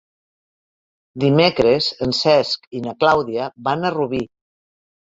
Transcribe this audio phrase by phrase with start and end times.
[1.25, 4.27] Dimecres en Cesc i na Clàudia van a Rubí.